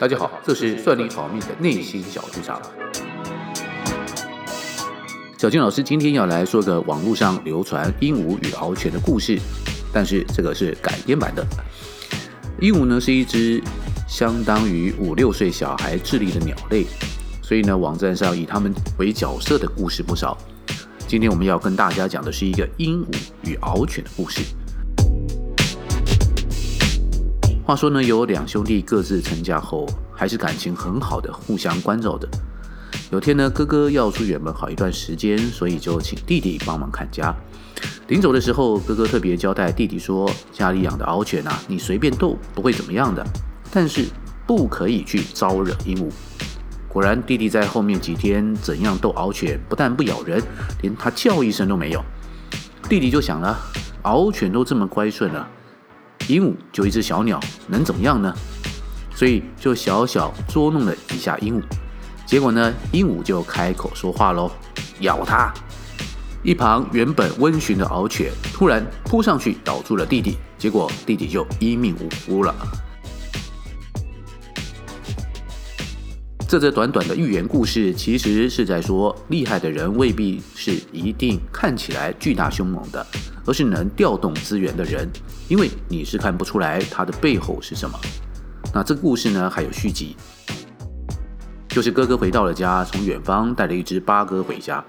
[0.00, 2.60] 大家好，这是算你好命的内心小剧场。
[5.38, 9.38] 小金老师今天要来说个网络上流传鹦鹉与獒犬的故事，
[9.92, 11.46] 但是这个是改编版的。
[12.60, 13.62] 鹦鹉呢是一只
[14.08, 16.84] 相当于五六岁小孩智力的鸟类，
[17.40, 20.36] 所以呢网站上以他们为角色的故事不少。
[21.06, 23.14] 今天我们要跟大家讲的是一个鹦鹉
[23.48, 24.42] 与獒犬的故事。
[27.66, 32.28] 话说呢，有两兄弟各自成家后，还是感情很好的，互相关照的。
[33.10, 37.34] 有天呢，哥哥要出远门好一段时间，所以就请弟弟帮忙看家。
[38.08, 43.26] 临走的时候，哥哥特别交代弟弟说：“家里养的獒犬啊，你随便逗不会怎么样的，
[43.70, 44.04] 但是
[44.46, 46.12] 不可以去招惹鹦鹉。”
[46.86, 50.38] 果然，弟弟在后面几天怎样逗獒犬，不但不咬人，
[50.82, 52.04] 连它叫一声都没有。
[52.90, 53.58] 弟弟就想了，
[54.02, 55.48] 獒犬都这么乖顺了。
[56.28, 58.34] 鹦鹉就一只小鸟，能怎么样呢？
[59.14, 61.62] 所以就小小捉弄了一下鹦鹉，
[62.26, 64.50] 结果呢，鹦鹉就开口说话喽，
[65.00, 65.52] 咬它。
[66.42, 72.54] 一旁原本温驯的獒犬突然扑上去咬住了弟弟，结果弟弟就一命呜呼了。
[76.46, 83.04] 这则短短的寓言故事，其实是在说，厉害的人未必是一定看起来巨大凶猛的，
[83.46, 85.08] 而是能调动资源的人，
[85.48, 87.98] 因为你是看不出来他的背后是什么。
[88.72, 90.16] 那这个故事呢，还有续集，
[91.68, 94.84] 就是哥哥回到了家，从远方带了一只八哥回家，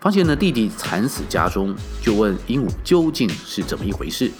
[0.00, 4.30] 发现呢弟弟惨死家中，就问鹦鹉究竟是怎么一回事。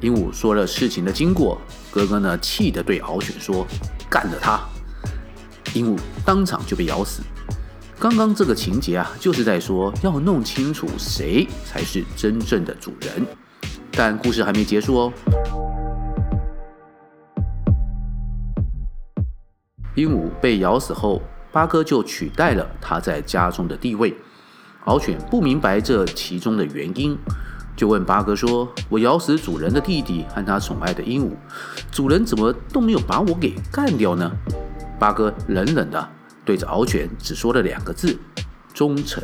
[0.00, 1.60] 鹦鹉说了事情的经过，
[1.90, 3.66] 哥哥呢气得对獒犬说
[4.08, 4.58] ：“干了他！”
[5.74, 7.22] 鹦鹉当场就被咬死。
[8.00, 13.26] 刚刚这个情节啊，就是在说要弄清楚谁才是真正的主人。
[13.90, 15.12] 但故事还没结束哦。
[19.96, 21.20] 鹦鹉被咬死后，
[21.52, 24.16] 八哥就取代了他在家中的地位。
[24.86, 27.14] 獒犬不明白这其中的原因，
[27.76, 31.34] 就问八哥说：“我咬死主人的弟弟和他宠爱的鹦鹉，
[31.92, 34.32] 主人怎么都没有把我给干掉呢？”
[34.98, 36.08] 八哥冷冷的
[36.50, 38.18] 对着獒犬只说了两个字
[38.74, 39.22] ：“忠诚。”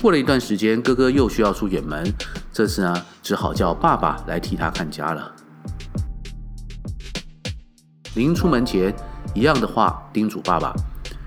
[0.00, 2.08] 过了一段时间，哥哥又需要出远门，
[2.52, 5.32] 这次呢，只好叫爸爸来替他看家了。
[8.14, 8.94] 临出门前，
[9.34, 10.72] 一样的话叮嘱爸爸：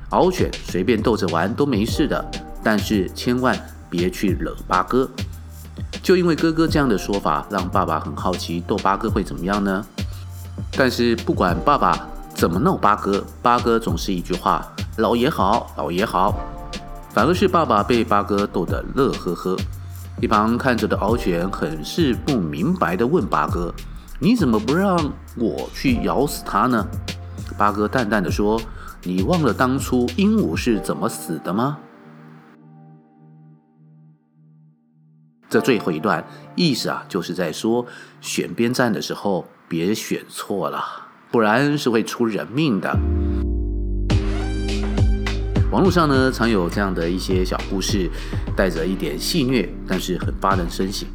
[0.10, 2.32] 獒犬随便逗着玩都没事的，
[2.64, 3.54] 但是千万
[3.90, 5.12] 别去惹八哥。
[6.02, 9.86] 就因为哥哥这样的说法，让爸爸很好奇，逗八哥会怎么样呢？
[10.72, 12.08] 但是不管爸爸。
[12.36, 13.24] 怎么闹八哥？
[13.42, 14.66] 八哥总是一句话
[14.98, 16.36] ：“老爷好，老爷好。”
[17.14, 19.56] 反而是爸爸被八哥逗得乐呵呵。
[20.20, 23.74] 一旁看着的獒犬很是不明白的问八哥
[24.20, 24.98] ：“你怎么不让
[25.38, 26.88] 我去咬死它呢？”
[27.58, 28.60] 八哥淡淡的说
[29.04, 31.78] ：“你忘了当初鹦鹉是怎么死的吗？”
[35.50, 36.26] 这最后一段
[36.56, 37.86] 意思啊，就是在说
[38.22, 41.11] 选边站的时候别选错了。
[41.32, 43.00] 不然是会出人命的。
[45.72, 48.10] 网络上呢，常有这样的一些小故事，
[48.58, 51.08] 带着一点戏谑，但是很发人深省。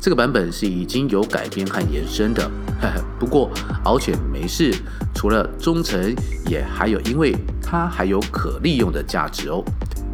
[0.00, 2.50] 这个版本是已经有改编和延伸的。
[3.20, 3.48] 不过
[3.84, 4.74] 獒犬没事，
[5.14, 6.12] 除了忠诚，
[6.48, 9.62] 也还有因为它还有可利用的价值哦。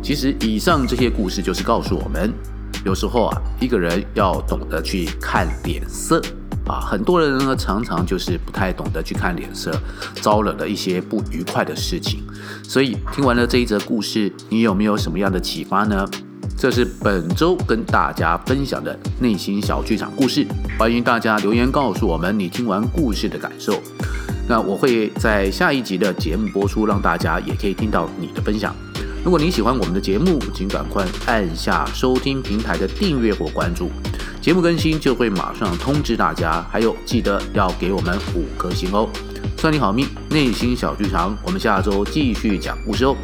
[0.02, 2.30] 其实以上这些故事就是告诉我们，
[2.84, 6.20] 有时候啊，一个人要懂得去看脸色。
[6.66, 9.70] 啊，很多人呢常常就是不太懂得去看脸色，
[10.20, 12.22] 招惹了一些不愉快的事情。
[12.62, 16.06] 所以听完了这一则故事，你有没有什么样的启发呢？
[16.58, 20.46] 这是本周跟大家分享的内心小剧场故事，
[20.78, 23.80] 欢迎大家留言告诉我们你听完故事的感受。
[24.48, 28.74] 那我会在下一集的节目播出，让大家也可以听到你的分享。
[29.22, 33.90] 如果你喜欢我们的节目，请赶快按下收听平台的订阅或关注。
[34.46, 39.08] 节目更新就会马上通知大家，还有记得要给我们五颗星哦！
[39.58, 43.16] 算你好命，内心小剧场，我们下周继续讲故事哦。